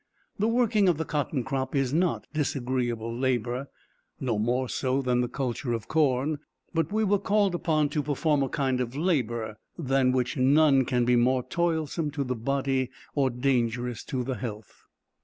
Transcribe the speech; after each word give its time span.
The 0.39 0.47
working 0.47 0.89
of 0.89 0.97
the 0.97 1.05
cotton 1.05 1.43
crop 1.43 1.75
is 1.75 1.93
not 1.93 2.25
disagreeable 2.33 3.15
labor 3.15 3.69
no 4.19 4.39
more 4.39 4.67
so 4.67 4.99
than 4.99 5.21
the 5.21 5.27
culture 5.27 5.73
of 5.73 5.87
corn 5.87 6.39
but 6.73 6.91
we 6.91 7.03
were 7.03 7.19
called 7.19 7.53
upon 7.53 7.89
to 7.89 8.01
perform 8.01 8.41
a 8.41 8.49
kind 8.49 8.81
of 8.81 8.95
labor, 8.95 9.59
than 9.77 10.11
which 10.11 10.37
none 10.37 10.85
can 10.85 11.05
be 11.05 11.15
more 11.15 11.43
toilsome 11.43 12.09
to 12.13 12.23
the 12.23 12.33
body 12.35 12.89
or 13.13 13.29
dangerous 13.29 14.03
to 14.05 14.23
the 14.23 14.37
health. 14.37 14.85